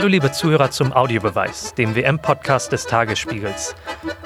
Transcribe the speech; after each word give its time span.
Hallo 0.00 0.08
liebe 0.08 0.32
Zuhörer 0.32 0.70
zum 0.70 0.94
Audiobeweis, 0.94 1.74
dem 1.74 1.94
WM-Podcast 1.94 2.72
des 2.72 2.86
Tagesspiegels. 2.86 3.74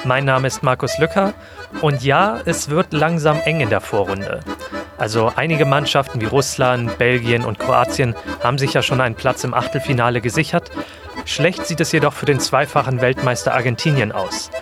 Mein 0.04 0.24
Name 0.24 0.46
ist 0.46 0.62
Markus 0.62 0.98
Lücker 0.98 1.34
und 1.82 2.04
ja, 2.04 2.40
es 2.44 2.70
wird 2.70 2.92
langsam 2.92 3.40
eng 3.44 3.58
in 3.58 3.70
der 3.70 3.80
Vorrunde. 3.80 4.38
Also 4.98 5.32
einige 5.34 5.64
Mannschaften 5.64 6.20
wie 6.20 6.26
Russland, 6.26 6.96
Belgien 6.98 7.44
und 7.44 7.58
Kroatien 7.58 8.14
haben 8.40 8.56
sich 8.56 8.72
ja 8.72 8.82
schon 8.82 9.00
einen 9.00 9.16
Platz 9.16 9.42
im 9.42 9.52
Achtelfinale 9.52 10.20
gesichert. 10.20 10.70
Schlecht 11.24 11.66
sieht 11.66 11.80
es 11.80 11.90
jedoch 11.90 12.12
für 12.12 12.26
den 12.26 12.38
zweifachen 12.38 13.00
Weltmeister 13.00 13.52
Argentinien 13.52 14.12
aus. 14.12 14.52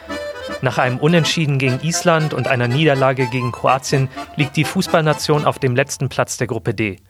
Nach 0.62 0.78
einem 0.78 0.96
Unentschieden 0.96 1.58
gegen 1.58 1.80
Island 1.82 2.32
und 2.32 2.48
einer 2.48 2.68
Niederlage 2.68 3.26
gegen 3.26 3.52
Kroatien 3.52 4.08
liegt 4.36 4.56
die 4.56 4.64
Fußballnation 4.64 5.44
auf 5.44 5.58
dem 5.58 5.76
letzten 5.76 6.08
Platz 6.08 6.38
der 6.38 6.46
Gruppe 6.46 6.72
D. 6.72 7.00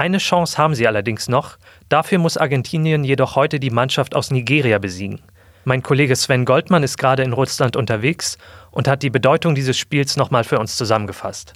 Eine 0.00 0.16
Chance 0.16 0.56
haben 0.56 0.74
sie 0.74 0.86
allerdings 0.86 1.28
noch, 1.28 1.58
dafür 1.90 2.16
muss 2.16 2.38
Argentinien 2.38 3.04
jedoch 3.04 3.36
heute 3.36 3.60
die 3.60 3.68
Mannschaft 3.68 4.16
aus 4.16 4.30
Nigeria 4.30 4.78
besiegen. 4.78 5.20
Mein 5.66 5.82
Kollege 5.82 6.16
Sven 6.16 6.46
Goldmann 6.46 6.82
ist 6.82 6.96
gerade 6.96 7.22
in 7.22 7.34
Russland 7.34 7.76
unterwegs 7.76 8.38
und 8.70 8.88
hat 8.88 9.02
die 9.02 9.10
Bedeutung 9.10 9.54
dieses 9.54 9.76
Spiels 9.76 10.16
nochmal 10.16 10.44
für 10.44 10.58
uns 10.58 10.76
zusammengefasst. 10.76 11.52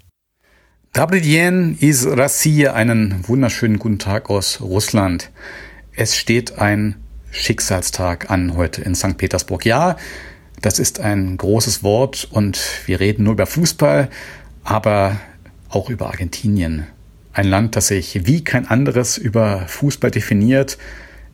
Gabriel 0.93 1.75
is 1.81 2.07
Rassie, 2.07 2.69
einen 2.69 3.27
wunderschönen 3.27 3.79
guten 3.79 3.99
Tag 3.99 4.29
aus 4.29 4.61
Russland. 4.61 5.31
Es 5.97 6.15
steht 6.15 6.59
ein 6.59 6.97
Schicksalstag 7.31 8.31
an 8.31 8.59
heute 8.59 8.83
in 8.83 8.95
St. 8.95 9.17
Petersburg. 9.17 9.65
Ja, 9.65 9.97
das 10.61 10.79
ist 10.79 11.01
ein 11.01 11.39
großes 11.39 11.83
Wort 11.83 12.29
und 12.31 12.61
wir 12.85 13.01
reden 13.01 13.25
nur 13.25 13.33
über 13.33 13.47
Fußball, 13.47 14.11
aber 14.65 15.19
auch 15.71 15.89
über 15.89 16.09
Argentinien. 16.09 16.87
Ein 17.35 17.49
Land, 17.49 17.75
das 17.75 17.89
sich 17.89 18.27
wie 18.27 18.45
kein 18.45 18.69
anderes 18.69 19.19
über 19.19 19.67
Fußball 19.67 20.13
definiert. 20.13 20.79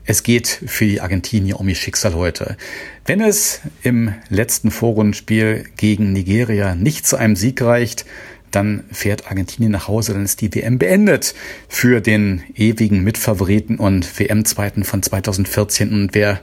Es 0.06 0.22
geht 0.22 0.48
für 0.48 0.86
die 0.86 1.02
Argentinier 1.02 1.60
um 1.60 1.68
ihr 1.68 1.74
Schicksal 1.74 2.14
heute. 2.14 2.56
Wenn 3.04 3.20
es 3.20 3.60
im 3.82 4.14
letzten 4.30 4.70
Vorrundenspiel 4.70 5.66
gegen 5.76 6.14
Nigeria 6.14 6.74
nicht 6.74 7.06
zu 7.06 7.18
einem 7.18 7.36
Sieg 7.36 7.60
reicht, 7.60 8.06
dann 8.50 8.84
fährt 8.90 9.26
Argentinien 9.26 9.72
nach 9.72 9.88
Hause, 9.88 10.14
dann 10.14 10.24
ist 10.24 10.40
die 10.40 10.52
WM 10.54 10.78
beendet 10.78 11.34
für 11.68 12.00
den 12.00 12.44
ewigen 12.54 13.04
Mitfavoriten 13.04 13.76
und 13.76 14.18
WM-Zweiten 14.18 14.84
von 14.84 15.02
2014. 15.02 15.92
Und 15.92 16.14
wer 16.14 16.40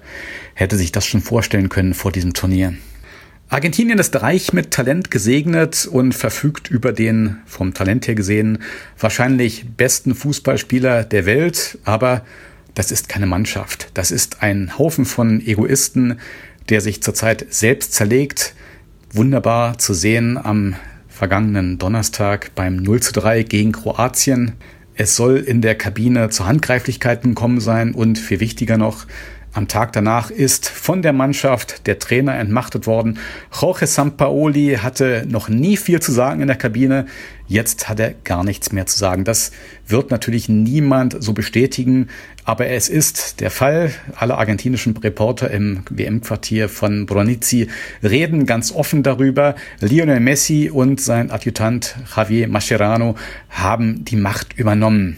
hätte 0.53 0.77
sich 0.77 0.91
das 0.91 1.07
schon 1.07 1.21
vorstellen 1.21 1.69
können 1.69 1.95
vor 1.95 2.11
diesem 2.11 2.35
Turnier? 2.35 2.75
Argentinien 3.49 3.97
ist 3.97 4.21
reich 4.21 4.51
mit 4.51 4.71
Talent 4.71 5.09
gesegnet 5.09 5.87
und 5.89 6.13
verfügt 6.13 6.69
über 6.69 6.91
den, 6.91 7.37
vom 7.45 7.73
Talent 7.73 8.05
her 8.07 8.15
gesehen, 8.15 8.59
wahrscheinlich 8.99 9.65
besten 9.77 10.15
Fußballspieler 10.15 11.05
der 11.05 11.25
Welt, 11.25 11.77
aber 11.85 12.25
das 12.73 12.91
ist 12.91 13.07
keine 13.07 13.25
Mannschaft. 13.25 13.89
Das 13.93 14.11
ist 14.11 14.43
ein 14.43 14.77
Haufen 14.77 15.05
von 15.05 15.39
Egoisten, 15.39 16.19
der 16.67 16.81
sich 16.81 17.01
zurzeit 17.01 17.45
selbst 17.49 17.93
zerlegt. 17.93 18.53
Wunderbar 19.13 19.77
zu 19.77 19.93
sehen 19.93 20.37
am 20.37 20.75
vergangenen 21.07 21.77
Donnerstag 21.77 22.51
beim 22.53 22.75
0 22.75 23.01
zu 23.01 23.13
3 23.13 23.43
gegen 23.43 23.71
Kroatien. 23.71 24.55
Es 24.93 25.15
soll 25.15 25.37
in 25.37 25.61
der 25.61 25.75
Kabine 25.75 26.29
zu 26.29 26.45
Handgreiflichkeiten 26.45 27.33
kommen 27.33 27.61
sein 27.61 27.93
und 27.93 28.19
viel 28.19 28.41
wichtiger 28.41 28.77
noch, 28.77 29.05
am 29.57 29.67
Tag 29.67 29.91
danach 29.91 30.29
ist 30.29 30.69
von 30.69 31.01
der 31.01 31.13
Mannschaft 31.13 31.87
der 31.87 31.97
Trainer 31.97 32.35
entmachtet 32.35 32.85
worden. 32.85 33.17
Jorge 33.59 33.87
Sampaoli 33.87 34.77
hatte 34.81 35.25
noch 35.27 35.49
nie 35.49 35.77
viel 35.77 35.99
zu 35.99 36.11
sagen 36.11 36.41
in 36.41 36.47
der 36.47 36.57
Kabine. 36.57 37.07
Jetzt 37.47 37.89
hat 37.89 37.99
er 37.99 38.13
gar 38.23 38.43
nichts 38.43 38.71
mehr 38.71 38.85
zu 38.85 38.99
sagen. 38.99 39.23
Das 39.23 39.51
wird 39.87 40.11
natürlich 40.11 40.47
niemand 40.47 41.17
so 41.23 41.33
bestätigen, 41.33 42.09
aber 42.43 42.67
es 42.67 42.87
ist 42.87 43.39
der 43.39 43.49
Fall. 43.49 43.91
Alle 44.15 44.37
argentinischen 44.37 44.95
Reporter 44.95 45.49
im 45.49 45.81
WM-Quartier 45.89 46.69
von 46.69 47.07
Bronici 47.07 47.67
reden 48.03 48.45
ganz 48.45 48.71
offen 48.71 49.01
darüber. 49.01 49.55
Lionel 49.79 50.19
Messi 50.19 50.69
und 50.71 51.01
sein 51.01 51.31
Adjutant 51.31 51.95
Javier 52.15 52.47
Mascherano 52.47 53.15
haben 53.49 54.05
die 54.05 54.17
Macht 54.17 54.53
übernommen. 54.53 55.17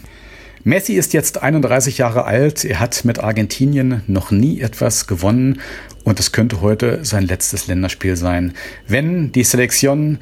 Messi 0.62 0.94
ist 0.94 1.14
jetzt 1.14 1.42
31 1.42 1.98
Jahre 1.98 2.24
alt. 2.24 2.64
Er 2.64 2.80
hat 2.80 3.04
mit 3.06 3.18
Argentinien 3.18 4.02
noch 4.06 4.30
nie 4.30 4.60
etwas 4.60 5.06
gewonnen 5.06 5.60
und 6.04 6.20
es 6.20 6.32
könnte 6.32 6.60
heute 6.60 7.02
sein 7.02 7.26
letztes 7.26 7.66
Länderspiel 7.66 8.16
sein. 8.16 8.52
Wenn 8.86 9.32
die 9.32 9.44
Selektion 9.44 10.18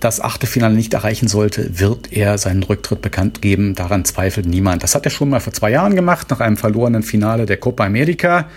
das 0.00 0.20
Achtelfinale 0.20 0.74
nicht 0.74 0.94
erreichen 0.94 1.28
sollte, 1.28 1.78
wird 1.78 2.12
er 2.12 2.38
seinen 2.38 2.64
Rücktritt 2.64 3.02
bekannt 3.02 3.40
geben. 3.40 3.74
Daran 3.74 4.04
zweifelt 4.04 4.46
niemand. 4.46 4.82
Das 4.82 4.94
hat 4.94 5.04
er 5.04 5.10
schon 5.10 5.30
mal 5.30 5.40
vor 5.40 5.52
zwei 5.52 5.70
Jahren 5.70 5.94
gemacht, 5.94 6.28
nach 6.30 6.40
einem 6.40 6.56
verlorenen 6.56 7.04
Finale 7.04 7.46
der 7.46 7.56
Copa 7.56 7.84
America. 7.84 8.48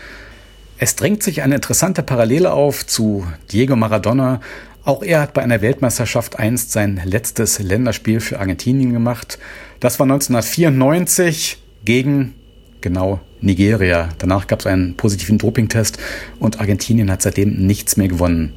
Es 0.78 0.96
drängt 0.96 1.22
sich 1.24 1.42
eine 1.42 1.56
interessante 1.56 2.04
Parallele 2.04 2.52
auf 2.52 2.88
zu 2.88 3.28
Diego 3.52 3.76
Maradona. 3.76 4.42
Auch 4.90 5.04
er 5.04 5.22
hat 5.22 5.36
bei 5.36 5.44
einer 5.44 5.62
Weltmeisterschaft 5.62 6.40
einst 6.40 6.72
sein 6.72 7.00
letztes 7.06 7.60
Länderspiel 7.60 8.20
für 8.20 8.40
Argentinien 8.40 8.92
gemacht. 8.92 9.38
Das 9.80 10.00
war 10.00 10.06
1994 10.06 11.62
gegen 11.86 12.34
genau 12.82 13.20
Nigeria. 13.40 14.10
Danach 14.18 14.48
gab 14.48 14.62
es 14.62 14.66
einen 14.66 14.98
positiven 14.98 15.38
Dopingtest 15.38 16.00
und 16.40 16.60
Argentinien 16.60 17.12
hat 17.12 17.22
seitdem 17.22 17.68
nichts 17.68 17.98
mehr 17.98 18.08
gewonnen. 18.08 18.56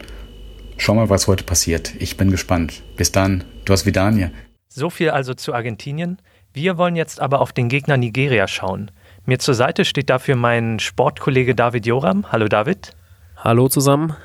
Schau 0.78 0.94
mal, 0.94 1.10
was 1.10 1.26
heute 1.26 1.44
passiert. 1.44 1.92
Ich 1.98 2.16
bin 2.16 2.30
gespannt. 2.30 2.82
Bis 2.96 3.12
dann. 3.12 3.44
Du 3.66 3.74
hast 3.74 3.84
Vidania. 3.84 4.30
So 4.68 4.88
viel 4.88 5.10
also 5.10 5.34
zu 5.34 5.52
Argentinien. 5.52 6.16
Wir 6.54 6.78
wollen 6.78 6.96
jetzt 6.96 7.20
aber 7.20 7.42
auf 7.42 7.52
den 7.52 7.68
Gegner 7.68 7.98
Nigeria 7.98 8.48
schauen. 8.48 8.90
Mir 9.26 9.38
zur 9.38 9.52
Seite 9.52 9.84
steht 9.84 10.08
dafür 10.08 10.36
mein 10.36 10.78
Sportkollege 10.78 11.54
David 11.54 11.84
Joram. 11.84 12.32
Hallo 12.32 12.48
David. 12.48 12.96
Hallo 13.36 13.68
zusammen. 13.68 14.16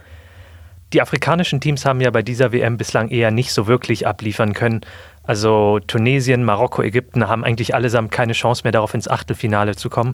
Die 0.94 1.02
afrikanischen 1.02 1.60
Teams 1.60 1.86
haben 1.86 2.00
ja 2.00 2.12
bei 2.12 2.22
dieser 2.22 2.54
WM 2.54 2.78
bislang 2.78 3.10
eher 3.10 3.32
nicht 3.32 3.52
so 3.52 3.68
wirklich 3.68 4.08
abliefern 4.08 4.54
können. 4.54 4.82
Also 5.24 5.80
Tunesien, 5.86 6.46
Marokko, 6.46 6.82
Ägypten 6.82 7.28
haben 7.28 7.44
eigentlich 7.44 7.76
allesamt 7.76 8.12
keine 8.12 8.32
Chance 8.32 8.62
mehr 8.64 8.72
darauf, 8.72 8.94
ins 8.94 9.10
Achtelfinale 9.10 9.76
zu 9.76 9.90
kommen. 9.90 10.14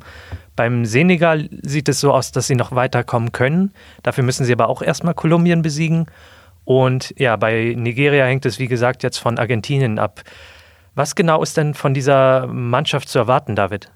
Beim 0.56 0.86
Senegal 0.86 1.48
sieht 1.62 1.88
es 1.88 2.00
so 2.00 2.12
aus, 2.12 2.32
dass 2.32 2.48
sie 2.48 2.56
noch 2.56 2.74
weiterkommen 2.74 3.32
können. 3.32 3.72
Dafür 4.02 4.24
müssen 4.24 4.46
sie 4.46 4.54
aber 4.54 4.70
auch 4.70 4.82
erstmal 4.82 5.14
Kolumbien 5.14 5.62
besiegen. 5.62 6.08
Und 6.66 7.14
ja, 7.18 7.36
bei 7.36 7.76
Nigeria 7.78 8.26
hängt 8.26 8.46
es, 8.48 8.58
wie 8.58 8.68
gesagt, 8.68 9.04
jetzt 9.04 9.20
von 9.20 9.38
Argentinien 9.38 10.00
ab. 10.00 10.22
Was 10.96 11.14
genau 11.14 11.44
ist 11.44 11.58
denn 11.58 11.76
von 11.76 11.94
dieser 11.94 12.48
Mannschaft 12.48 13.10
zu 13.10 13.20
erwarten, 13.20 13.56
David? 13.56 13.92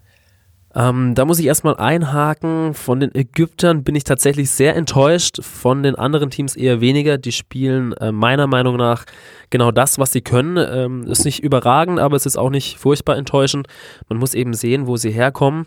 Ähm, 0.78 1.16
da 1.16 1.26
muss 1.26 1.40
ich 1.40 1.48
erstmal 1.48 1.76
einhaken. 1.78 2.76
Von 2.76 3.00
den 3.00 3.14
Ägyptern 3.16 3.84
bin 3.84 3.96
ich 3.96 4.04
tatsächlich 4.04 4.52
sehr 4.52 4.76
enttäuscht. 4.76 5.42
Von 5.42 5.82
den 5.82 5.96
anderen 5.96 6.30
Teams 6.30 6.56
eher 6.56 6.82
weniger. 6.82 7.18
Die 7.18 7.32
spielen 7.32 7.94
äh, 7.94 8.12
meiner 8.12 8.46
Meinung 8.46 8.78
nach 8.78 9.06
genau 9.50 9.72
das, 9.72 9.98
was 9.98 10.12
sie 10.12 10.22
können. 10.22 10.58
Ähm, 10.58 11.04
ist 11.08 11.26
nicht 11.26 11.44
überragend, 11.44 12.00
aber 12.00 12.16
es 12.16 12.28
ist 12.28 12.38
auch 12.38 12.52
nicht 12.52 12.78
furchtbar 12.78 13.18
enttäuschend. 13.18 13.68
Man 14.08 14.20
muss 14.20 14.36
eben 14.36 14.54
sehen, 14.54 14.86
wo 14.86 14.98
sie 14.98 15.10
herkommen. 15.10 15.66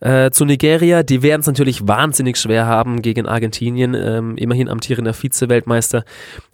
Äh, 0.00 0.30
zu 0.30 0.44
Nigeria, 0.46 1.02
die 1.04 1.22
werden 1.22 1.42
es 1.42 1.46
natürlich 1.46 1.86
wahnsinnig 1.86 2.38
schwer 2.38 2.66
haben, 2.66 3.02
gegen 3.02 3.26
Argentinien, 3.26 3.94
ähm, 3.94 4.36
immerhin 4.36 4.70
amtierender 4.70 5.12
Vize-Weltmeister, 5.12 6.04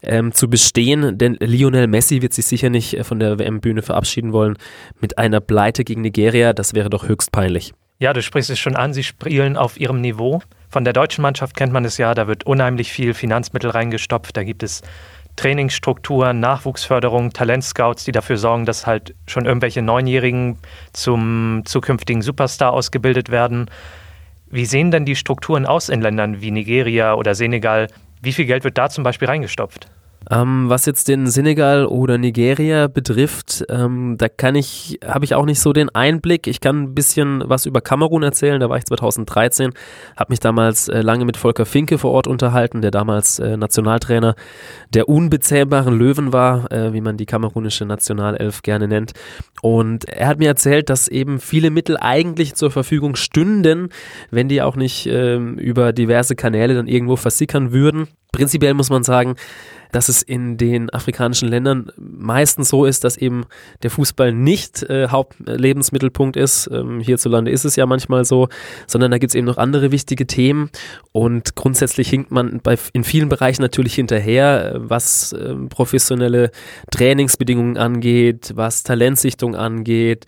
ähm, 0.02 0.32
zu 0.32 0.50
bestehen, 0.50 1.16
denn 1.16 1.36
Lionel 1.38 1.86
Messi 1.86 2.22
wird 2.22 2.32
sich 2.32 2.46
sicher 2.46 2.70
nicht 2.70 2.94
äh, 2.94 3.04
von 3.04 3.20
der 3.20 3.38
WM-Bühne 3.38 3.82
verabschieden 3.82 4.32
wollen 4.32 4.58
mit 5.00 5.16
einer 5.16 5.38
Pleite 5.38 5.84
gegen 5.84 6.00
Nigeria. 6.00 6.52
Das 6.54 6.74
wäre 6.74 6.90
doch 6.90 7.06
höchst 7.06 7.30
peinlich. 7.30 7.72
Ja, 7.98 8.12
du 8.12 8.20
sprichst 8.20 8.50
es 8.50 8.58
schon 8.58 8.76
an, 8.76 8.92
sie 8.92 9.02
spielen 9.02 9.56
auf 9.56 9.80
ihrem 9.80 10.02
Niveau. 10.02 10.42
Von 10.68 10.84
der 10.84 10.92
deutschen 10.92 11.22
Mannschaft 11.22 11.56
kennt 11.56 11.72
man 11.72 11.86
es 11.86 11.96
ja, 11.96 12.14
da 12.14 12.26
wird 12.26 12.44
unheimlich 12.44 12.92
viel 12.92 13.14
Finanzmittel 13.14 13.70
reingestopft. 13.70 14.36
Da 14.36 14.44
gibt 14.44 14.62
es 14.62 14.82
Trainingsstrukturen, 15.36 16.38
Nachwuchsförderung, 16.38 17.32
Talentscouts, 17.32 18.04
die 18.04 18.12
dafür 18.12 18.36
sorgen, 18.36 18.66
dass 18.66 18.86
halt 18.86 19.14
schon 19.26 19.46
irgendwelche 19.46 19.80
Neunjährigen 19.80 20.58
zum 20.92 21.62
zukünftigen 21.64 22.20
Superstar 22.20 22.74
ausgebildet 22.74 23.30
werden. 23.30 23.70
Wie 24.50 24.66
sehen 24.66 24.90
denn 24.90 25.06
die 25.06 25.16
Strukturen 25.16 25.64
aus 25.64 25.88
in 25.88 26.02
Ländern 26.02 26.42
wie 26.42 26.50
Nigeria 26.50 27.14
oder 27.14 27.34
Senegal? 27.34 27.88
Wie 28.20 28.32
viel 28.32 28.44
Geld 28.44 28.64
wird 28.64 28.76
da 28.76 28.90
zum 28.90 29.04
Beispiel 29.04 29.28
reingestopft? 29.28 29.88
Ähm, 30.30 30.68
was 30.68 30.86
jetzt 30.86 31.08
den 31.08 31.28
Senegal 31.28 31.86
oder 31.86 32.18
Nigeria 32.18 32.88
betrifft, 32.88 33.64
ähm, 33.68 34.16
da 34.18 34.28
kann 34.28 34.56
ich, 34.56 34.98
habe 35.04 35.24
ich 35.24 35.34
auch 35.34 35.44
nicht 35.44 35.60
so 35.60 35.72
den 35.72 35.88
Einblick. 35.94 36.46
Ich 36.48 36.60
kann 36.60 36.82
ein 36.82 36.94
bisschen 36.94 37.44
was 37.46 37.66
über 37.66 37.80
Kamerun 37.80 38.22
erzählen. 38.22 38.58
Da 38.58 38.68
war 38.68 38.76
ich 38.76 38.84
2013, 38.86 39.72
habe 40.16 40.32
mich 40.32 40.40
damals 40.40 40.88
äh, 40.88 41.00
lange 41.00 41.24
mit 41.24 41.36
Volker 41.36 41.64
Finke 41.64 41.98
vor 41.98 42.10
Ort 42.10 42.26
unterhalten, 42.26 42.82
der 42.82 42.90
damals 42.90 43.38
äh, 43.38 43.56
Nationaltrainer 43.56 44.34
der 44.94 45.08
unbezähmbaren 45.08 45.96
Löwen 45.96 46.32
war, 46.32 46.70
äh, 46.72 46.92
wie 46.92 47.00
man 47.00 47.16
die 47.16 47.26
kamerunische 47.26 47.84
Nationalelf 47.84 48.62
gerne 48.62 48.88
nennt. 48.88 49.12
Und 49.62 50.06
er 50.08 50.26
hat 50.26 50.38
mir 50.38 50.48
erzählt, 50.48 50.90
dass 50.90 51.06
eben 51.08 51.38
viele 51.38 51.70
Mittel 51.70 51.96
eigentlich 51.96 52.54
zur 52.54 52.70
Verfügung 52.70 53.14
stünden, 53.14 53.90
wenn 54.30 54.48
die 54.48 54.60
auch 54.62 54.76
nicht 54.76 55.06
ähm, 55.06 55.56
über 55.58 55.92
diverse 55.92 56.34
Kanäle 56.34 56.74
dann 56.74 56.88
irgendwo 56.88 57.16
versickern 57.16 57.72
würden. 57.72 58.08
Prinzipiell 58.36 58.74
muss 58.74 58.90
man 58.90 59.02
sagen, 59.02 59.36
dass 59.92 60.10
es 60.10 60.20
in 60.20 60.58
den 60.58 60.90
afrikanischen 60.90 61.48
Ländern 61.48 61.90
meistens 61.96 62.68
so 62.68 62.84
ist, 62.84 63.02
dass 63.02 63.16
eben 63.16 63.46
der 63.82 63.90
Fußball 63.90 64.30
nicht 64.30 64.82
äh, 64.82 65.08
Hauptlebensmittelpunkt 65.08 66.36
ist. 66.36 66.68
Ähm, 66.70 67.00
hierzulande 67.00 67.50
ist 67.50 67.64
es 67.64 67.76
ja 67.76 67.86
manchmal 67.86 68.26
so, 68.26 68.48
sondern 68.86 69.10
da 69.10 69.16
gibt 69.16 69.30
es 69.30 69.34
eben 69.34 69.46
noch 69.46 69.56
andere 69.56 69.92
wichtige 69.92 70.26
Themen 70.26 70.68
und 71.12 71.56
grundsätzlich 71.56 72.10
hinkt 72.10 72.30
man 72.30 72.60
bei, 72.62 72.76
in 72.92 73.04
vielen 73.04 73.30
Bereichen 73.30 73.62
natürlich 73.62 73.94
hinterher, 73.94 74.74
was 74.76 75.32
äh, 75.32 75.54
professionelle 75.70 76.50
Trainingsbedingungen 76.90 77.78
angeht, 77.78 78.52
was 78.54 78.82
Talentsichtung 78.82 79.56
angeht, 79.56 80.26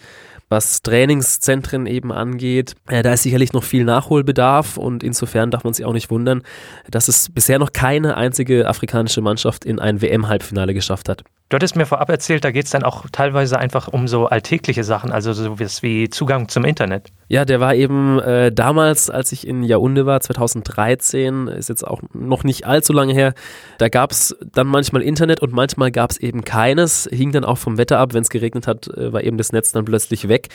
was 0.49 0.83
Trainingszentren 0.83 1.87
eben 1.87 2.13
angeht, 2.13 2.75
äh, 2.89 3.03
da 3.03 3.13
ist 3.13 3.23
sicherlich 3.23 3.53
noch 3.53 3.65
viel 3.65 3.85
Nachholbedarf 3.85 4.77
und 4.77 5.03
insofern 5.03 5.51
darf 5.51 5.65
man 5.65 5.75
sich 5.75 5.85
auch 5.85 5.93
nicht 5.93 6.11
wundern, 6.11 6.43
dass 6.91 7.09
es 7.09 7.31
bisher 7.31 7.59
noch 7.59 7.73
keine 7.73 8.17
einzige 8.17 8.67
afrikanische 8.67 9.21
Mannschaft 9.21 9.65
in 9.65 9.79
ein 9.79 10.01
WM-Halbfinale 10.01 10.75
geschafft 10.75 11.09
hat. 11.09 11.25
Du 11.49 11.55
hattest 11.55 11.77
mir 11.77 11.87
vorab 11.87 12.11
erzählt, 12.11 12.45
da 12.45 12.51
geht 12.51 12.67
es 12.67 12.71
dann 12.71 12.83
auch 12.83 13.07
teilweise 13.11 13.59
einfach 13.59 13.89
um 13.89 14.07
so 14.07 14.27
alltägliche 14.27 14.85
Sachen, 14.85 15.13
also 15.13 15.33
sowas 15.33 15.83
wie 15.83 16.11
Zugang 16.11 16.49
zum 16.49 16.65
Internet. 16.65 17.11
Ja, 17.29 17.45
der 17.45 17.61
war 17.61 17.75
eben 17.75 18.19
äh, 18.21 18.51
damals, 18.53 19.11
als 19.11 19.33
ich 19.33 19.47
in 19.47 19.63
Yaounde 19.63 20.07
war, 20.07 20.21
2013, 20.21 21.49
ist 21.49 21.69
jetzt 21.69 21.87
auch 21.87 22.01
noch 22.13 22.45
nicht 22.45 22.67
allzu 22.67 22.93
lange 22.93 23.13
her, 23.13 23.35
da 23.79 23.89
gab 23.89 24.11
es 24.11 24.37
dann 24.53 24.67
manchmal 24.67 25.03
Internet 25.03 25.41
und 25.41 25.53
manchmal 25.53 25.91
gab 25.91 26.11
es 26.11 26.19
eben 26.19 26.45
keines, 26.45 27.09
hing 27.13 27.33
dann 27.33 27.45
auch 27.45 27.59
vom 27.59 27.79
Wetter 27.79 27.99
ab, 27.99 28.15
wenn 28.15 28.23
es 28.23 28.31
geregnet 28.31 28.67
hat, 28.67 28.89
äh, 28.89 29.13
war 29.13 29.23
eben 29.23 29.37
das 29.37 29.53
Netz 29.53 29.73
dann 29.73 29.85
plötzlich 29.85 30.29
weg. 30.29 30.49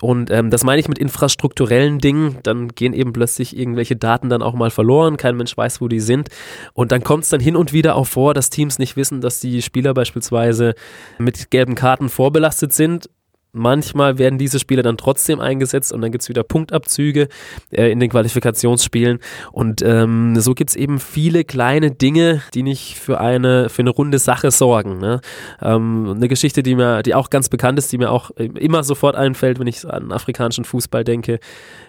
Und 0.00 0.30
ähm, 0.30 0.50
das 0.50 0.64
meine 0.64 0.80
ich 0.80 0.88
mit 0.88 0.98
infrastrukturellen 0.98 1.98
Dingen, 1.98 2.38
dann 2.42 2.68
gehen 2.68 2.92
eben 2.92 3.12
plötzlich 3.12 3.56
irgendwelche 3.56 3.96
Daten 3.96 4.28
dann 4.28 4.42
auch 4.42 4.54
mal 4.54 4.70
verloren, 4.70 5.16
kein 5.16 5.36
Mensch 5.36 5.56
weiß, 5.56 5.80
wo 5.80 5.88
die 5.88 6.00
sind. 6.00 6.28
Und 6.74 6.92
dann 6.92 7.04
kommt 7.04 7.24
es 7.24 7.30
dann 7.30 7.40
hin 7.40 7.56
und 7.56 7.72
wieder 7.72 7.96
auch 7.96 8.06
vor, 8.06 8.34
dass 8.34 8.50
Teams 8.50 8.78
nicht 8.78 8.96
wissen, 8.96 9.20
dass 9.20 9.40
die 9.40 9.62
Spieler 9.62 9.94
beispielsweise 9.94 10.26
beispielsweise 10.26 10.74
mit 11.18 11.50
gelben 11.50 11.74
Karten 11.74 12.08
vorbelastet 12.08 12.72
sind, 12.72 13.08
Manchmal 13.56 14.18
werden 14.18 14.38
diese 14.38 14.58
Spiele 14.58 14.82
dann 14.82 14.96
trotzdem 14.96 15.40
eingesetzt 15.40 15.92
und 15.92 16.00
dann 16.02 16.12
gibt 16.12 16.22
es 16.22 16.28
wieder 16.28 16.42
Punktabzüge 16.42 17.28
äh, 17.70 17.90
in 17.90 18.00
den 18.00 18.10
Qualifikationsspielen. 18.10 19.18
Und 19.52 19.82
ähm, 19.82 20.38
so 20.40 20.54
gibt 20.54 20.70
es 20.70 20.76
eben 20.76 21.00
viele 21.00 21.44
kleine 21.44 21.90
Dinge, 21.90 22.42
die 22.54 22.62
nicht 22.62 22.98
für 22.98 23.20
eine, 23.20 23.68
für 23.68 23.82
eine 23.82 23.90
runde 23.90 24.18
Sache 24.18 24.50
sorgen. 24.50 24.98
Ne? 24.98 25.20
Ähm, 25.62 26.12
eine 26.16 26.28
Geschichte, 26.28 26.62
die 26.62 26.74
mir, 26.74 27.02
die 27.02 27.14
auch 27.14 27.30
ganz 27.30 27.48
bekannt 27.48 27.78
ist, 27.78 27.90
die 27.92 27.98
mir 27.98 28.10
auch 28.10 28.30
immer 28.30 28.84
sofort 28.84 29.16
einfällt, 29.16 29.58
wenn 29.58 29.66
ich 29.66 29.88
an 29.88 30.12
afrikanischen 30.12 30.64
Fußball 30.64 31.04
denke, 31.04 31.40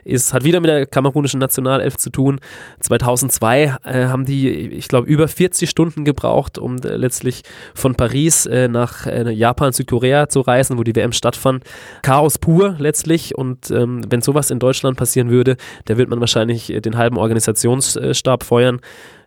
ist, 0.04 0.34
hat 0.34 0.44
wieder 0.44 0.62
mit 0.62 0.70
der 0.70 0.86
kamerunischen 0.86 1.40
Nationalelf 1.40 1.98
zu 1.98 2.10
tun. 2.10 2.40
2002 2.80 3.76
äh, 3.84 4.06
haben 4.06 4.26
die, 4.26 4.50
ich 4.50 4.88
glaube, 4.88 5.08
über 5.08 5.28
40 5.28 5.70
Stunden 5.70 6.06
gebraucht, 6.06 6.58
um 6.58 6.78
äh, 6.78 6.96
letztlich 6.96 7.44
von 7.76 7.96
Paris 7.96 8.46
äh, 8.46 8.68
nach 8.68 9.06
äh, 9.06 9.30
Japan, 9.32 9.74
Südkorea 9.74 10.30
zu 10.30 10.42
reisen, 10.42 10.78
wo 10.78 10.84
die 10.84 10.96
WM 10.96 11.12
stattfand 11.12 11.57
Chaos 12.02 12.38
pur 12.38 12.76
letztlich. 12.80 13.38
Und 13.38 13.72
ähm, 13.72 14.02
wenn 14.10 14.22
sowas 14.22 14.52
in 14.52 14.60
Deutschland 14.60 14.98
passieren 14.98 15.30
würde, 15.30 15.58
da 15.86 15.98
wird 15.98 16.10
man 16.10 16.20
wahrscheinlich 16.20 16.72
äh, 16.72 16.82
den 16.82 16.98
halben 16.98 17.18
Organisationsstab 17.18 18.44
feuern. 18.44 18.80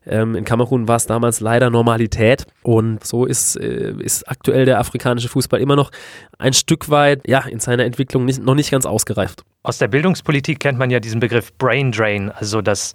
Ähm, 0.07 0.35
in 0.35 0.45
Kamerun 0.45 0.89
war 0.89 0.97
es 0.97 1.07
damals 1.07 1.41
leider 1.41 1.69
Normalität 1.69 2.47
und 2.63 3.05
so 3.05 3.27
ist, 3.27 3.57
äh, 3.57 3.93
ist 3.99 4.29
aktuell 4.29 4.65
der 4.65 4.79
afrikanische 4.79 5.29
Fußball 5.29 5.61
immer 5.61 5.77
noch 5.77 5.91
ein 6.39 6.55
Stück 6.55 6.89
weit 6.89 7.29
ja, 7.29 7.41
in 7.41 7.61
seiner 7.61 7.85
Entwicklung 7.85 8.25
nicht, 8.25 8.43
noch 8.43 8.55
nicht 8.55 8.71
ganz 8.71 8.87
ausgereift. 8.87 9.45
Aus 9.63 9.77
der 9.77 9.89
Bildungspolitik 9.89 10.59
kennt 10.59 10.79
man 10.79 10.89
ja 10.89 11.01
diesen 11.01 11.21
Begriff 11.21 11.53
Brain 11.59 11.93
Drain, 11.93 12.31
also 12.31 12.63
dass 12.63 12.95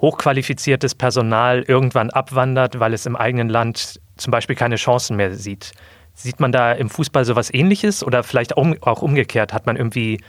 hochqualifiziertes 0.00 0.94
Personal 0.94 1.62
irgendwann 1.62 2.10
abwandert, 2.10 2.80
weil 2.80 2.94
es 2.94 3.04
im 3.04 3.14
eigenen 3.14 3.48
Land 3.48 4.00
zum 4.16 4.30
Beispiel 4.30 4.56
keine 4.56 4.76
Chancen 4.76 5.16
mehr 5.16 5.34
sieht. 5.34 5.72
Sieht 6.14 6.40
man 6.40 6.52
da 6.52 6.72
im 6.72 6.90
Fußball 6.90 7.24
sowas 7.24 7.52
ähnliches 7.52 8.04
oder 8.04 8.22
vielleicht 8.22 8.56
auch 8.56 9.02
umgekehrt? 9.02 9.52
Hat 9.52 9.66
man 9.66 9.76
irgendwie 9.76 10.20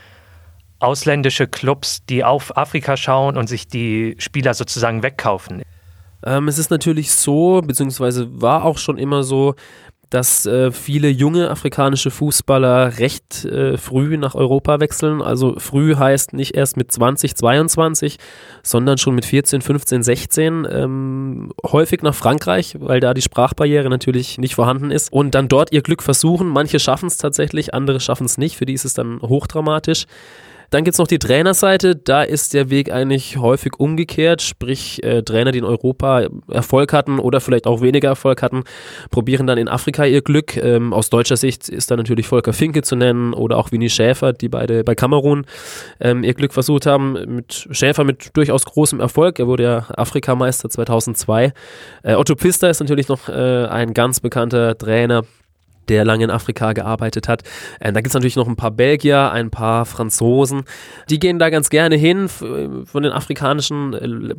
ausländische 0.78 1.46
Clubs, 1.46 2.04
die 2.06 2.24
auf 2.24 2.56
Afrika 2.56 2.96
schauen 2.96 3.36
und 3.36 3.48
sich 3.48 3.68
die 3.68 4.16
Spieler 4.18 4.54
sozusagen 4.54 5.02
wegkaufen? 5.02 5.62
Ähm, 6.24 6.48
es 6.48 6.58
ist 6.58 6.70
natürlich 6.70 7.12
so, 7.12 7.60
beziehungsweise 7.62 8.40
war 8.40 8.64
auch 8.64 8.78
schon 8.78 8.98
immer 8.98 9.22
so, 9.22 9.54
dass 10.14 10.46
äh, 10.46 10.70
viele 10.70 11.08
junge 11.08 11.50
afrikanische 11.50 12.12
Fußballer 12.12 12.98
recht 12.98 13.44
äh, 13.46 13.76
früh 13.76 14.16
nach 14.16 14.36
Europa 14.36 14.78
wechseln. 14.78 15.20
Also 15.20 15.56
früh 15.58 15.96
heißt 15.96 16.34
nicht 16.34 16.54
erst 16.54 16.76
mit 16.76 16.92
20, 16.92 17.34
22, 17.34 18.18
sondern 18.62 18.96
schon 18.96 19.16
mit 19.16 19.24
14, 19.24 19.60
15, 19.60 20.04
16. 20.04 20.68
Ähm, 20.70 21.52
häufig 21.66 22.02
nach 22.02 22.14
Frankreich, 22.14 22.76
weil 22.78 23.00
da 23.00 23.12
die 23.12 23.22
Sprachbarriere 23.22 23.90
natürlich 23.90 24.38
nicht 24.38 24.54
vorhanden 24.54 24.92
ist. 24.92 25.12
Und 25.12 25.34
dann 25.34 25.48
dort 25.48 25.72
ihr 25.72 25.82
Glück 25.82 26.04
versuchen. 26.04 26.46
Manche 26.46 26.78
schaffen 26.78 27.06
es 27.08 27.16
tatsächlich, 27.16 27.74
andere 27.74 27.98
schaffen 27.98 28.26
es 28.26 28.38
nicht. 28.38 28.56
Für 28.56 28.66
die 28.66 28.74
ist 28.74 28.84
es 28.84 28.94
dann 28.94 29.20
hochdramatisch. 29.20 30.06
Dann 30.74 30.82
gibt 30.82 30.96
es 30.96 30.98
noch 30.98 31.06
die 31.06 31.20
Trainerseite. 31.20 31.94
Da 31.94 32.24
ist 32.24 32.52
der 32.52 32.68
Weg 32.68 32.90
eigentlich 32.90 33.36
häufig 33.36 33.74
umgekehrt. 33.78 34.42
Sprich, 34.42 35.00
äh, 35.04 35.22
Trainer, 35.22 35.52
die 35.52 35.58
in 35.58 35.64
Europa 35.64 36.26
Erfolg 36.50 36.92
hatten 36.92 37.20
oder 37.20 37.40
vielleicht 37.40 37.68
auch 37.68 37.80
weniger 37.80 38.08
Erfolg 38.08 38.42
hatten, 38.42 38.64
probieren 39.12 39.46
dann 39.46 39.56
in 39.56 39.68
Afrika 39.68 40.04
ihr 40.04 40.20
Glück. 40.20 40.56
Ähm, 40.56 40.92
aus 40.92 41.10
deutscher 41.10 41.36
Sicht 41.36 41.68
ist 41.68 41.92
da 41.92 41.96
natürlich 41.96 42.26
Volker 42.26 42.52
Finke 42.52 42.82
zu 42.82 42.96
nennen 42.96 43.34
oder 43.34 43.56
auch 43.56 43.70
Winnie 43.70 43.88
Schäfer, 43.88 44.32
die 44.32 44.48
beide 44.48 44.82
bei 44.82 44.96
Kamerun 44.96 45.46
ähm, 46.00 46.24
ihr 46.24 46.34
Glück 46.34 46.52
versucht 46.52 46.86
haben. 46.86 47.36
Mit 47.36 47.68
Schäfer 47.70 48.02
mit 48.02 48.36
durchaus 48.36 48.64
großem 48.64 48.98
Erfolg. 48.98 49.38
Er 49.38 49.46
wurde 49.46 49.62
ja 49.62 49.86
Afrikameister 49.96 50.68
2002. 50.70 51.52
Äh, 52.02 52.14
Otto 52.16 52.34
Pfister 52.34 52.68
ist 52.68 52.80
natürlich 52.80 53.06
noch 53.06 53.28
äh, 53.28 53.66
ein 53.66 53.94
ganz 53.94 54.18
bekannter 54.18 54.76
Trainer, 54.76 55.22
der 55.88 56.04
lange 56.04 56.24
in 56.24 56.30
Afrika 56.30 56.72
gearbeitet 56.72 57.28
hat. 57.28 57.42
Äh, 57.80 57.92
da 57.92 58.00
gibt 58.00 58.08
es 58.08 58.14
natürlich 58.14 58.36
noch 58.36 58.48
ein 58.48 58.56
paar 58.56 58.70
Belgier, 58.70 59.30
ein 59.32 59.50
paar 59.50 59.84
Franzosen. 59.86 60.64
Die 61.10 61.18
gehen 61.18 61.38
da 61.38 61.50
ganz 61.50 61.70
gerne 61.70 61.96
hin. 61.96 62.28
Von 62.28 63.02
den 63.02 63.12
afrikanischen 63.12 63.94
äh, 63.94 64.34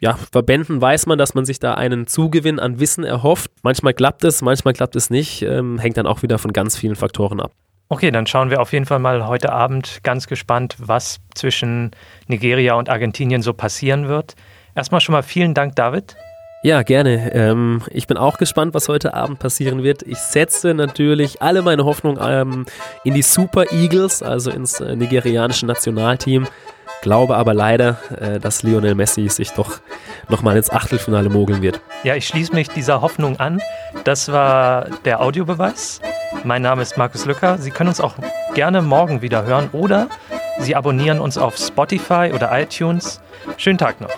ja, 0.00 0.14
Verbänden 0.32 0.80
weiß 0.80 1.06
man, 1.06 1.18
dass 1.18 1.34
man 1.34 1.44
sich 1.44 1.58
da 1.58 1.74
einen 1.74 2.06
Zugewinn 2.06 2.58
an 2.58 2.80
Wissen 2.80 3.04
erhofft. 3.04 3.50
Manchmal 3.62 3.94
klappt 3.94 4.24
es, 4.24 4.42
manchmal 4.42 4.74
klappt 4.74 4.96
es 4.96 5.10
nicht. 5.10 5.42
Ähm, 5.42 5.78
hängt 5.78 5.96
dann 5.96 6.06
auch 6.06 6.22
wieder 6.22 6.38
von 6.38 6.52
ganz 6.52 6.76
vielen 6.76 6.96
Faktoren 6.96 7.40
ab. 7.40 7.52
Okay, 7.92 8.12
dann 8.12 8.26
schauen 8.28 8.50
wir 8.50 8.60
auf 8.60 8.72
jeden 8.72 8.86
Fall 8.86 9.00
mal 9.00 9.26
heute 9.26 9.50
Abend 9.50 9.98
ganz 10.04 10.28
gespannt, 10.28 10.76
was 10.78 11.18
zwischen 11.34 11.90
Nigeria 12.28 12.74
und 12.74 12.88
Argentinien 12.88 13.42
so 13.42 13.52
passieren 13.52 14.06
wird. 14.06 14.36
Erstmal 14.76 15.00
schon 15.00 15.12
mal 15.12 15.24
vielen 15.24 15.54
Dank, 15.54 15.74
David. 15.74 16.16
Ja, 16.62 16.82
gerne. 16.82 17.32
Ähm, 17.32 17.82
ich 17.88 18.06
bin 18.06 18.18
auch 18.18 18.36
gespannt, 18.36 18.74
was 18.74 18.88
heute 18.88 19.14
Abend 19.14 19.38
passieren 19.38 19.82
wird. 19.82 20.02
Ich 20.02 20.18
setze 20.18 20.74
natürlich 20.74 21.40
alle 21.40 21.62
meine 21.62 21.86
Hoffnung 21.86 22.18
ähm, 22.20 22.66
in 23.02 23.14
die 23.14 23.22
Super 23.22 23.72
Eagles, 23.72 24.22
also 24.22 24.50
ins 24.50 24.78
äh, 24.78 24.94
nigerianische 24.94 25.64
Nationalteam. 25.64 26.46
Glaube 27.00 27.36
aber 27.36 27.54
leider, 27.54 27.96
äh, 28.20 28.38
dass 28.38 28.62
Lionel 28.62 28.94
Messi 28.94 29.26
sich 29.30 29.52
doch 29.52 29.80
nochmal 30.28 30.58
ins 30.58 30.68
Achtelfinale 30.68 31.30
mogeln 31.30 31.62
wird. 31.62 31.80
Ja, 32.04 32.14
ich 32.14 32.26
schließe 32.26 32.54
mich 32.54 32.68
dieser 32.68 33.00
Hoffnung 33.00 33.40
an. 33.40 33.62
Das 34.04 34.30
war 34.30 34.86
der 35.06 35.22
Audiobeweis. 35.22 36.02
Mein 36.44 36.60
Name 36.60 36.82
ist 36.82 36.98
Markus 36.98 37.24
Lücker. 37.24 37.56
Sie 37.56 37.70
können 37.70 37.88
uns 37.88 38.02
auch 38.02 38.16
gerne 38.52 38.82
morgen 38.82 39.22
wieder 39.22 39.44
hören 39.46 39.70
oder 39.72 40.08
Sie 40.58 40.76
abonnieren 40.76 41.20
uns 41.20 41.38
auf 41.38 41.56
Spotify 41.56 42.32
oder 42.34 42.50
iTunes. 42.52 43.22
Schönen 43.56 43.78
Tag 43.78 44.02
noch. 44.02 44.10